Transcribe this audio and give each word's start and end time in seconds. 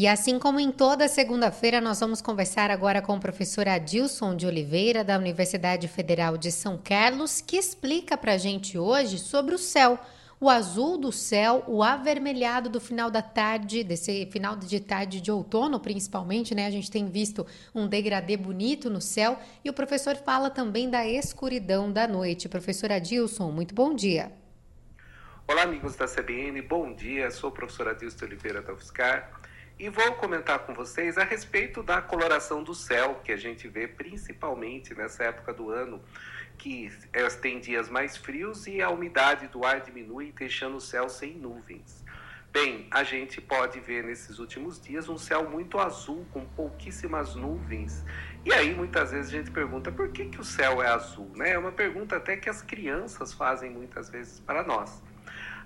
E 0.00 0.08
assim 0.08 0.38
como 0.38 0.58
em 0.58 0.72
toda 0.72 1.06
segunda-feira, 1.08 1.78
nós 1.78 2.00
vamos 2.00 2.22
conversar 2.22 2.70
agora 2.70 3.02
com 3.02 3.14
o 3.14 3.20
professor 3.20 3.68
Adilson 3.68 4.34
de 4.34 4.46
Oliveira, 4.46 5.04
da 5.04 5.18
Universidade 5.18 5.86
Federal 5.88 6.38
de 6.38 6.50
São 6.50 6.78
Carlos, 6.82 7.42
que 7.42 7.58
explica 7.58 8.16
para 8.16 8.32
a 8.32 8.38
gente 8.38 8.78
hoje 8.78 9.18
sobre 9.18 9.54
o 9.54 9.58
céu. 9.58 9.98
O 10.40 10.48
azul 10.48 10.96
do 10.96 11.12
céu, 11.12 11.62
o 11.66 11.82
avermelhado 11.82 12.70
do 12.70 12.80
final 12.80 13.10
da 13.10 13.20
tarde, 13.20 13.84
desse 13.84 14.24
final 14.32 14.56
de 14.56 14.80
tarde 14.80 15.20
de 15.20 15.30
outono, 15.30 15.78
principalmente, 15.78 16.54
né? 16.54 16.64
A 16.64 16.70
gente 16.70 16.90
tem 16.90 17.06
visto 17.06 17.46
um 17.74 17.86
degradê 17.86 18.38
bonito 18.38 18.88
no 18.88 19.02
céu. 19.02 19.38
E 19.62 19.68
o 19.68 19.74
professor 19.74 20.16
fala 20.16 20.48
também 20.48 20.88
da 20.88 21.06
escuridão 21.06 21.92
da 21.92 22.08
noite. 22.08 22.48
Professor 22.48 22.90
Adilson, 22.90 23.50
muito 23.50 23.74
bom 23.74 23.94
dia. 23.94 24.32
Olá, 25.46 25.64
amigos 25.64 25.94
da 25.94 26.06
CBN, 26.06 26.62
bom 26.62 26.94
dia. 26.94 27.30
Sou 27.30 27.50
o 27.50 27.52
professor 27.52 27.86
Adilson 27.86 28.24
Oliveira 28.24 28.62
da 28.62 28.72
UFSCar 28.72 29.39
e 29.80 29.88
vou 29.88 30.12
comentar 30.16 30.58
com 30.58 30.74
vocês 30.74 31.16
a 31.16 31.24
respeito 31.24 31.82
da 31.82 32.02
coloração 32.02 32.62
do 32.62 32.74
céu 32.74 33.18
que 33.24 33.32
a 33.32 33.36
gente 33.38 33.66
vê 33.66 33.88
principalmente 33.88 34.94
nessa 34.94 35.24
época 35.24 35.54
do 35.54 35.70
ano, 35.70 36.04
que 36.58 36.92
tem 37.40 37.58
dias 37.58 37.88
mais 37.88 38.14
frios 38.14 38.66
e 38.66 38.82
a 38.82 38.90
umidade 38.90 39.48
do 39.48 39.64
ar 39.64 39.80
diminui, 39.80 40.34
deixando 40.36 40.76
o 40.76 40.80
céu 40.82 41.08
sem 41.08 41.32
nuvens. 41.32 42.04
Bem, 42.52 42.88
a 42.90 43.02
gente 43.02 43.40
pode 43.40 43.80
ver 43.80 44.04
nesses 44.04 44.38
últimos 44.38 44.78
dias 44.78 45.08
um 45.08 45.16
céu 45.16 45.48
muito 45.48 45.78
azul, 45.78 46.26
com 46.30 46.44
pouquíssimas 46.44 47.34
nuvens. 47.34 48.04
E 48.44 48.52
aí 48.52 48.74
muitas 48.74 49.12
vezes 49.12 49.32
a 49.32 49.38
gente 49.38 49.50
pergunta 49.50 49.90
por 49.90 50.10
que, 50.10 50.26
que 50.26 50.40
o 50.42 50.44
céu 50.44 50.82
é 50.82 50.88
azul? 50.88 51.32
Né? 51.34 51.52
É 51.52 51.58
uma 51.58 51.72
pergunta 51.72 52.16
até 52.16 52.36
que 52.36 52.50
as 52.50 52.60
crianças 52.60 53.32
fazem 53.32 53.70
muitas 53.70 54.10
vezes 54.10 54.40
para 54.40 54.62
nós. 54.62 55.02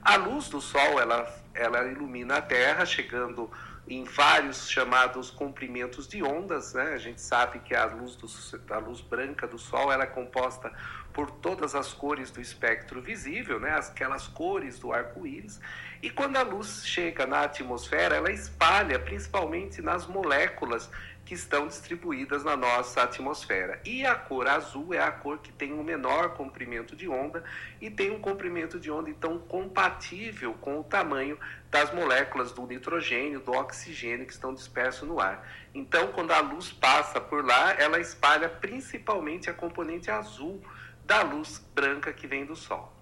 A 0.05 0.17
luz 0.17 0.49
do 0.51 0.61
sol 0.61 1.01
ela, 1.01 1.27
ela 1.53 1.85
ilumina 1.87 2.37
a 2.37 2.43
Terra, 2.43 2.87
chegando 2.87 3.51
em 3.87 4.05
vários 4.05 4.69
chamados 4.69 5.31
comprimentos 5.31 6.09
de 6.09 6.23
ondas. 6.23 6.75
Né? 6.75 6.95
A 6.95 6.99
gente 6.99 7.21
sabe 7.21 7.59
que 7.61 7.75
a 7.75 7.85
luz, 7.85 8.17
do, 8.17 8.29
a 8.73 8.79
luz 8.79 9.01
branca 9.01 9.47
do 9.47 9.59
Sol 9.59 9.93
ela 9.93 10.05
é 10.05 10.07
composta 10.07 10.73
por 11.13 11.31
todas 11.31 11.75
as 11.75 11.93
cores 11.93 12.31
do 12.31 12.41
espectro 12.41 13.01
visível, 13.01 13.61
né? 13.61 13.75
aquelas 13.77 14.27
cores 14.27 14.79
do 14.79 14.93
arco-íris. 14.93 15.61
E 16.05 16.11
quando 16.11 16.37
a 16.37 16.43
luz 16.43 16.83
chega 16.85 17.27
na 17.27 17.45
atmosfera, 17.45 18.17
ela 18.17 18.31
espalha 18.31 18.99
principalmente 18.99 19.81
nas 19.81 20.07
moléculas 20.07 20.91
que 21.25 21.33
estão 21.33 21.67
distribuídas 21.67 22.45
na 22.45 22.55
nossa 22.55 23.05
atmosfera. 23.05 23.81
E 23.87 24.05
a 24.05 24.15
cor 24.15 24.47
azul 24.47 24.93
é 24.93 24.99
a 24.99 25.11
cor 25.11 25.39
que 25.39 25.51
tem 25.51 25.73
o 25.73 25.81
um 25.81 25.83
menor 25.83 26.35
comprimento 26.35 26.95
de 26.95 27.09
onda 27.09 27.43
e 27.81 27.89
tem 27.89 28.11
um 28.11 28.21
comprimento 28.21 28.79
de 28.79 28.91
onda 28.91 29.09
então 29.09 29.39
compatível 29.39 30.53
com 30.61 30.79
o 30.79 30.85
tamanho 30.85 31.39
das 31.71 31.91
moléculas 31.91 32.53
do 32.53 32.67
nitrogênio, 32.67 33.41
do 33.41 33.53
oxigênio 33.53 34.27
que 34.27 34.33
estão 34.35 34.53
dispersos 34.53 35.09
no 35.09 35.19
ar. 35.19 35.49
Então, 35.75 36.09
quando 36.09 36.33
a 36.33 36.41
luz 36.41 36.71
passa 36.71 37.19
por 37.19 37.43
lá, 37.43 37.73
ela 37.79 37.99
espalha 37.99 38.51
principalmente 38.51 39.49
a 39.49 39.55
componente 39.55 40.11
azul 40.11 40.63
da 41.07 41.23
luz 41.23 41.67
branca 41.75 42.13
que 42.13 42.27
vem 42.27 42.45
do 42.45 42.55
Sol. 42.55 42.93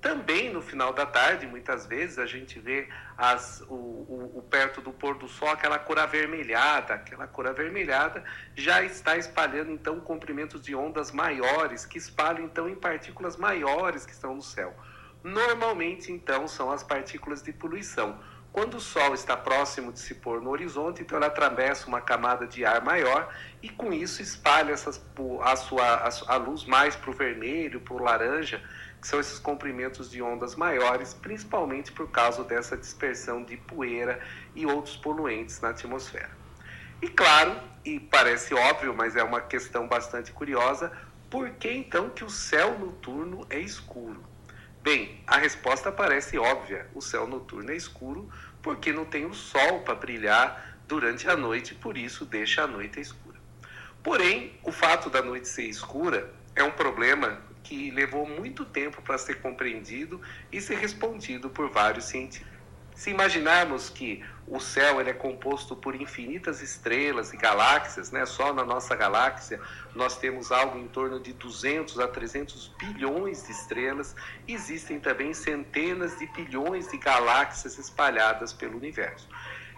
Também 0.00 0.50
no 0.50 0.62
final 0.62 0.94
da 0.94 1.04
tarde, 1.04 1.46
muitas 1.46 1.84
vezes, 1.84 2.18
a 2.18 2.24
gente 2.24 2.58
vê 2.58 2.88
as, 3.18 3.60
o, 3.68 3.74
o, 3.74 4.32
o, 4.38 4.42
perto 4.42 4.80
do 4.80 4.92
pôr 4.92 5.18
do 5.18 5.28
sol 5.28 5.50
aquela 5.50 5.78
cor 5.78 5.98
avermelhada. 5.98 6.94
Aquela 6.94 7.26
cor 7.26 7.46
avermelhada 7.46 8.24
já 8.54 8.82
está 8.82 9.18
espalhando, 9.18 9.70
então, 9.70 10.00
comprimentos 10.00 10.62
de 10.62 10.74
ondas 10.74 11.12
maiores, 11.12 11.84
que 11.84 11.98
espalham, 11.98 12.44
então, 12.44 12.66
em 12.66 12.74
partículas 12.74 13.36
maiores 13.36 14.06
que 14.06 14.12
estão 14.12 14.34
no 14.34 14.42
céu. 14.42 14.74
Normalmente, 15.22 16.10
então, 16.10 16.48
são 16.48 16.70
as 16.70 16.82
partículas 16.82 17.42
de 17.42 17.52
poluição. 17.52 18.18
Quando 18.52 18.78
o 18.78 18.80
Sol 18.80 19.14
está 19.14 19.36
próximo 19.36 19.92
de 19.92 20.00
se 20.00 20.16
pôr 20.16 20.40
no 20.40 20.50
horizonte, 20.50 21.02
então 21.02 21.16
ela 21.16 21.28
atravessa 21.28 21.86
uma 21.86 22.00
camada 22.00 22.48
de 22.48 22.64
ar 22.64 22.82
maior 22.82 23.32
e 23.62 23.68
com 23.68 23.92
isso 23.92 24.20
espalha 24.20 24.72
essas, 24.72 25.00
a, 25.42 25.54
sua, 25.54 25.84
a, 25.84 26.34
a 26.34 26.36
luz 26.36 26.64
mais 26.64 26.96
para 26.96 27.10
o 27.10 27.12
vermelho, 27.12 27.80
para 27.80 27.94
o 27.94 28.02
laranja, 28.02 28.60
que 29.00 29.08
são 29.08 29.18
esses 29.18 29.38
comprimentos 29.38 30.10
de 30.10 30.20
ondas 30.20 30.54
maiores, 30.54 31.14
principalmente 31.14 31.90
por 31.90 32.10
causa 32.10 32.44
dessa 32.44 32.76
dispersão 32.76 33.42
de 33.42 33.56
poeira 33.56 34.20
e 34.54 34.66
outros 34.66 34.96
poluentes 34.96 35.60
na 35.60 35.70
atmosfera. 35.70 36.30
E 37.00 37.08
claro, 37.08 37.58
e 37.84 37.98
parece 37.98 38.52
óbvio, 38.52 38.94
mas 38.94 39.16
é 39.16 39.22
uma 39.22 39.40
questão 39.40 39.88
bastante 39.88 40.32
curiosa, 40.32 40.92
por 41.30 41.48
que 41.50 41.70
então 41.72 42.10
que 42.10 42.24
o 42.24 42.28
céu 42.28 42.78
noturno 42.78 43.46
é 43.48 43.58
escuro? 43.58 44.22
Bem, 44.82 45.22
a 45.26 45.36
resposta 45.36 45.92
parece 45.92 46.38
óbvia. 46.38 46.86
O 46.94 47.00
céu 47.00 47.26
noturno 47.26 47.70
é 47.70 47.76
escuro 47.76 48.28
porque 48.62 48.92
não 48.92 49.04
tem 49.04 49.26
o 49.26 49.34
sol 49.34 49.80
para 49.80 49.94
brilhar 49.94 50.78
durante 50.88 51.28
a 51.28 51.36
noite, 51.36 51.74
por 51.74 51.96
isso 51.96 52.24
deixa 52.24 52.64
a 52.64 52.66
noite 52.66 53.00
escura. 53.00 53.38
Porém, 54.02 54.58
o 54.62 54.72
fato 54.72 55.08
da 55.08 55.22
noite 55.22 55.48
ser 55.48 55.64
escura 55.64 56.32
é 56.56 56.64
um 56.64 56.70
problema 56.70 57.40
que 57.62 57.90
levou 57.90 58.26
muito 58.26 58.64
tempo 58.64 59.02
para 59.02 59.18
ser 59.18 59.40
compreendido 59.40 60.20
e 60.50 60.60
ser 60.60 60.78
respondido 60.78 61.50
por 61.50 61.70
vários 61.70 62.06
cientistas. 62.06 62.50
Se 62.94 63.08
imaginarmos 63.08 63.88
que 63.88 64.22
o 64.46 64.60
céu 64.60 65.00
é 65.00 65.12
composto 65.12 65.74
por 65.74 65.94
infinitas 65.94 66.60
estrelas 66.60 67.32
e 67.32 67.36
galáxias, 67.36 68.10
né? 68.10 68.26
só 68.26 68.52
na 68.52 68.64
nossa 68.64 68.94
galáxia 68.94 69.60
nós 69.94 70.18
temos 70.18 70.52
algo 70.52 70.78
em 70.78 70.88
torno 70.88 71.18
de 71.18 71.32
200 71.32 71.98
a 71.98 72.08
300 72.08 72.68
bilhões 72.78 73.44
de 73.44 73.52
estrelas, 73.52 74.14
existem 74.46 75.00
também 75.00 75.32
centenas 75.32 76.18
de 76.18 76.26
bilhões 76.26 76.90
de 76.90 76.98
galáxias 76.98 77.78
espalhadas 77.78 78.52
pelo 78.52 78.76
universo. 78.76 79.28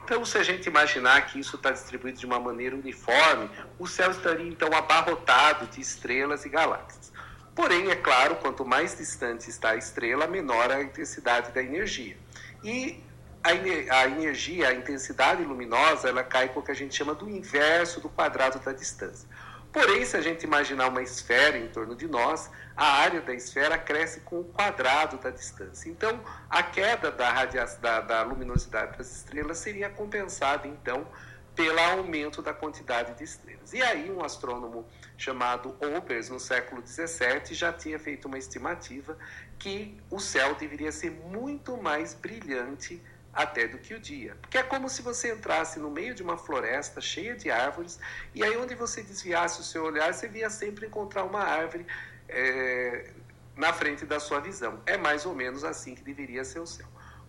Então, 0.04 0.24
se 0.24 0.36
a 0.36 0.42
gente 0.42 0.66
imaginar 0.66 1.26
que 1.26 1.38
isso 1.38 1.54
está 1.54 1.70
distribuído 1.70 2.18
de 2.18 2.26
uma 2.26 2.40
maneira 2.40 2.74
uniforme, 2.74 3.48
o 3.78 3.86
céu 3.86 4.10
estaria 4.10 4.48
então 4.48 4.68
abarrotado 4.74 5.66
de 5.66 5.80
estrelas 5.80 6.44
e 6.44 6.48
galáxias. 6.48 7.11
Porém, 7.54 7.90
é 7.90 7.96
claro, 7.96 8.36
quanto 8.36 8.64
mais 8.64 8.96
distante 8.96 9.50
está 9.50 9.70
a 9.70 9.76
estrela, 9.76 10.26
menor 10.26 10.70
a 10.70 10.82
intensidade 10.82 11.52
da 11.52 11.62
energia. 11.62 12.16
E 12.64 13.02
a, 13.42 14.06
energia, 14.06 14.68
a 14.68 14.74
intensidade 14.74 15.42
luminosa, 15.42 16.08
ela 16.08 16.22
cai 16.22 16.48
com 16.48 16.60
o 16.60 16.62
que 16.62 16.70
a 16.70 16.74
gente 16.74 16.94
chama 16.94 17.14
do 17.14 17.28
inverso 17.28 18.00
do 18.00 18.08
quadrado 18.08 18.58
da 18.60 18.72
distância. 18.72 19.28
Porém, 19.72 20.04
se 20.04 20.16
a 20.16 20.20
gente 20.20 20.44
imaginar 20.44 20.88
uma 20.88 21.02
esfera 21.02 21.56
em 21.56 21.66
torno 21.66 21.96
de 21.96 22.06
nós, 22.06 22.50
a 22.76 23.00
área 23.00 23.22
da 23.22 23.34
esfera 23.34 23.78
cresce 23.78 24.20
com 24.20 24.40
o 24.40 24.44
quadrado 24.44 25.16
da 25.16 25.30
distância. 25.30 25.88
Então, 25.88 26.20
a 26.48 26.62
queda 26.62 27.10
da, 27.10 27.44
da, 27.80 28.00
da 28.00 28.22
luminosidade 28.22 28.98
das 28.98 29.16
estrelas 29.16 29.58
seria 29.58 29.88
compensada, 29.88 30.68
então, 30.68 31.06
pelo 31.54 31.78
aumento 31.78 32.40
da 32.40 32.54
quantidade 32.54 33.14
de 33.14 33.24
estrelas. 33.24 33.72
E 33.72 33.82
aí, 33.82 34.10
um 34.10 34.24
astrônomo 34.24 34.86
chamado 35.16 35.76
Obers, 35.96 36.30
no 36.30 36.40
século 36.40 36.82
XVII, 36.86 37.54
já 37.54 37.72
tinha 37.72 37.98
feito 37.98 38.26
uma 38.26 38.38
estimativa 38.38 39.16
que 39.58 39.96
o 40.10 40.18
céu 40.18 40.54
deveria 40.54 40.90
ser 40.90 41.10
muito 41.10 41.76
mais 41.76 42.14
brilhante 42.14 43.02
até 43.32 43.66
do 43.66 43.78
que 43.78 43.94
o 43.94 44.00
dia. 44.00 44.36
Porque 44.40 44.58
é 44.58 44.62
como 44.62 44.88
se 44.88 45.02
você 45.02 45.32
entrasse 45.32 45.78
no 45.78 45.90
meio 45.90 46.14
de 46.14 46.22
uma 46.22 46.36
floresta 46.36 47.00
cheia 47.00 47.34
de 47.34 47.50
árvores 47.50 47.98
e 48.34 48.42
aí 48.42 48.56
onde 48.56 48.74
você 48.74 49.02
desviasse 49.02 49.60
o 49.60 49.64
seu 49.64 49.84
olhar, 49.84 50.12
você 50.12 50.28
via 50.28 50.50
sempre 50.50 50.86
encontrar 50.86 51.24
uma 51.24 51.40
árvore 51.40 51.86
é, 52.28 53.10
na 53.56 53.72
frente 53.72 54.04
da 54.04 54.20
sua 54.20 54.40
visão. 54.40 54.80
É 54.84 54.96
mais 54.96 55.24
ou 55.24 55.34
menos 55.34 55.64
assim 55.64 55.94
que 55.94 56.02
deveria 56.02 56.44
ser 56.44 56.60
o 56.60 56.66
céu. 56.66 56.86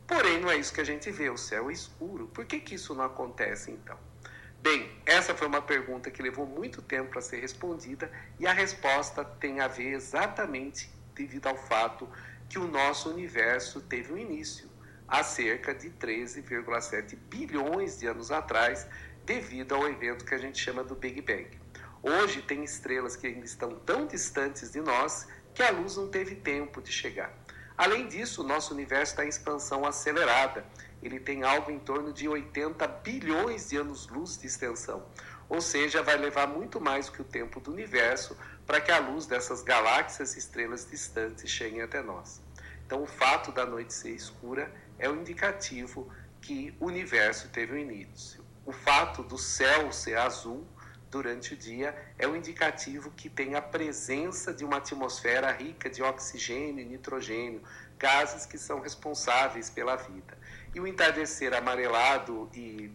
Porém, 0.07 0.39
não 0.39 0.49
é 0.49 0.57
isso 0.57 0.73
que 0.73 0.81
a 0.81 0.85
gente 0.85 1.09
vê, 1.11 1.29
o 1.29 1.37
céu 1.37 1.69
é 1.69 1.73
escuro. 1.73 2.27
Por 2.27 2.45
que, 2.45 2.59
que 2.59 2.75
isso 2.75 2.93
não 2.93 3.05
acontece 3.05 3.71
então? 3.71 3.97
Bem, 4.61 4.89
essa 5.05 5.35
foi 5.35 5.47
uma 5.47 5.61
pergunta 5.61 6.09
que 6.09 6.21
levou 6.21 6.45
muito 6.45 6.81
tempo 6.81 7.11
para 7.11 7.21
ser 7.21 7.39
respondida 7.39 8.11
e 8.39 8.47
a 8.47 8.53
resposta 8.53 9.23
tem 9.25 9.59
a 9.59 9.67
ver 9.67 9.93
exatamente 9.93 10.89
devido 11.13 11.47
ao 11.47 11.57
fato 11.57 12.07
que 12.47 12.57
o 12.57 12.67
nosso 12.67 13.09
universo 13.09 13.81
teve 13.81 14.13
um 14.13 14.17
início 14.17 14.69
há 15.07 15.23
cerca 15.23 15.73
de 15.73 15.89
13,7 15.89 17.15
bilhões 17.29 17.99
de 17.99 18.07
anos 18.07 18.31
atrás, 18.31 18.87
devido 19.25 19.75
ao 19.75 19.87
evento 19.87 20.25
que 20.25 20.33
a 20.33 20.37
gente 20.37 20.57
chama 20.57 20.83
do 20.83 20.95
Big 20.95 21.21
Bang. 21.21 21.47
Hoje 22.01 22.41
tem 22.41 22.63
estrelas 22.63 23.15
que 23.15 23.27
ainda 23.27 23.45
estão 23.45 23.75
tão 23.79 24.07
distantes 24.07 24.71
de 24.71 24.81
nós 24.81 25.27
que 25.53 25.61
a 25.61 25.71
luz 25.71 25.95
não 25.97 26.09
teve 26.09 26.35
tempo 26.35 26.81
de 26.81 26.91
chegar. 26.91 27.31
Além 27.77 28.07
disso, 28.07 28.41
o 28.41 28.47
nosso 28.47 28.73
universo 28.73 29.13
está 29.13 29.25
em 29.25 29.29
expansão 29.29 29.85
acelerada. 29.85 30.65
Ele 31.01 31.19
tem 31.19 31.43
algo 31.43 31.71
em 31.71 31.79
torno 31.79 32.13
de 32.13 32.27
80 32.27 32.87
bilhões 32.87 33.69
de 33.69 33.77
anos-luz 33.77 34.37
de 34.37 34.47
extensão. 34.47 35.05
Ou 35.49 35.59
seja, 35.59 36.01
vai 36.01 36.17
levar 36.17 36.47
muito 36.47 36.79
mais 36.79 37.07
do 37.07 37.11
que 37.13 37.21
o 37.21 37.25
tempo 37.25 37.59
do 37.59 37.71
universo 37.71 38.37
para 38.65 38.79
que 38.79 38.91
a 38.91 38.99
luz 38.99 39.25
dessas 39.25 39.61
galáxias 39.61 40.35
e 40.35 40.39
estrelas 40.39 40.89
distantes 40.89 41.49
chegue 41.49 41.81
até 41.81 42.01
nós. 42.01 42.41
Então, 42.85 43.01
o 43.01 43.07
fato 43.07 43.51
da 43.51 43.65
noite 43.65 43.93
ser 43.93 44.11
escura 44.11 44.71
é 44.99 45.09
o 45.09 45.15
indicativo 45.15 46.09
que 46.41 46.75
o 46.79 46.85
universo 46.85 47.49
teve 47.49 47.73
um 47.73 47.77
início. 47.77 48.43
O 48.65 48.71
fato 48.71 49.23
do 49.23 49.37
céu 49.37 49.91
ser 49.91 50.17
azul 50.17 50.65
durante 51.13 51.53
o 51.53 51.57
dia 51.57 51.95
é 52.17 52.27
o 52.27 52.35
indicativo 52.35 53.11
que 53.11 53.29
tem 53.29 53.53
a 53.53 53.61
presença 53.61 54.51
de 54.51 54.65
uma 54.65 54.77
atmosfera 54.77 55.51
rica 55.51 55.87
de 55.87 56.01
oxigênio 56.01 56.81
e 56.81 56.85
nitrogênio, 56.85 57.61
gases 57.99 58.47
que 58.47 58.57
são 58.57 58.79
responsáveis 58.79 59.69
pela 59.69 59.95
vida. 59.95 60.35
E 60.73 60.79
o 60.79 60.87
entardecer 60.87 61.53
amarelado 61.53 62.49
e, 62.51 62.91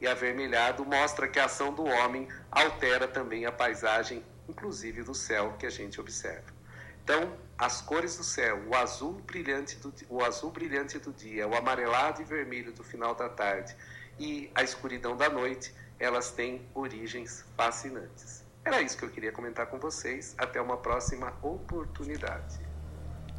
e 0.00 0.06
avermelhado 0.06 0.84
mostra 0.84 1.26
que 1.26 1.40
a 1.40 1.46
ação 1.46 1.74
do 1.74 1.84
homem 1.84 2.28
altera 2.52 3.08
também 3.08 3.46
a 3.46 3.52
paisagem, 3.52 4.24
inclusive 4.48 5.02
do 5.02 5.12
céu 5.12 5.56
que 5.58 5.66
a 5.66 5.70
gente 5.70 6.00
observa. 6.00 6.54
Então, 7.02 7.36
as 7.58 7.80
cores 7.80 8.16
do 8.16 8.22
céu, 8.22 8.62
o 8.68 8.76
azul 8.76 9.14
brilhante 9.26 9.76
do, 9.76 9.92
o 10.08 10.22
azul 10.22 10.52
brilhante 10.52 11.00
do 11.00 11.12
dia, 11.12 11.48
o 11.48 11.56
amarelado 11.56 12.22
e 12.22 12.24
vermelho 12.24 12.72
do 12.72 12.84
final 12.84 13.12
da 13.14 13.28
tarde 13.28 13.74
e 14.18 14.50
a 14.54 14.62
escuridão 14.62 15.16
da 15.16 15.28
noite, 15.28 15.74
elas 15.98 16.30
têm 16.30 16.68
origens 16.74 17.44
fascinantes. 17.56 18.44
Era 18.64 18.82
isso 18.82 18.98
que 18.98 19.04
eu 19.04 19.10
queria 19.10 19.30
comentar 19.30 19.66
com 19.66 19.78
vocês. 19.78 20.34
Até 20.36 20.60
uma 20.60 20.76
próxima 20.76 21.32
oportunidade. 21.40 22.65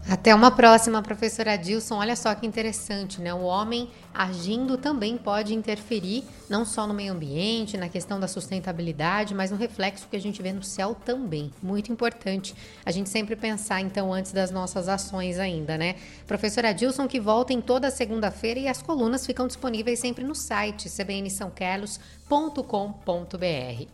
Até 0.10 0.34
uma 0.34 0.50
próxima, 0.50 1.02
professora 1.02 1.56
Adilson. 1.56 1.96
Olha 1.96 2.16
só 2.16 2.34
que 2.34 2.48
interessante, 2.48 3.20
né? 3.20 3.34
O 3.34 3.42
homem 3.42 3.90
agindo 4.14 4.78
também 4.78 5.18
pode 5.18 5.54
interferir, 5.54 6.24
não 6.50 6.64
só 6.64 6.88
no 6.88 6.94
meio 6.94 7.12
ambiente, 7.12 7.76
na 7.76 7.90
questão 7.90 8.18
da 8.18 8.26
sustentabilidade, 8.26 9.36
mas 9.36 9.52
no 9.52 9.58
reflexo 9.58 10.08
que 10.10 10.16
a 10.16 10.20
gente 10.20 10.42
vê 10.42 10.54
no 10.54 10.64
céu 10.64 10.96
também. 10.96 11.52
Muito 11.62 11.92
importante 11.92 12.56
a 12.86 12.92
gente 12.92 13.10
sempre 13.10 13.36
pensar, 13.36 13.82
então, 13.82 14.14
antes 14.14 14.32
das 14.32 14.50
nossas 14.50 14.88
ações 14.88 15.40
ainda, 15.40 15.78
né? 15.78 15.96
Professora 16.26 16.70
Adilson, 16.70 17.06
que 17.06 17.20
volta 17.20 17.52
em 17.52 17.60
toda 17.60 17.92
segunda-feira 17.92 18.62
e 18.62 18.70
as 18.70 18.82
colunas 18.82 19.26
ficam 19.26 19.46
disponíveis 19.46 20.00
sempre 20.00 20.24
no 20.24 20.34
site 20.34 20.90
cbnsãocarlos.com.br. 20.90 23.86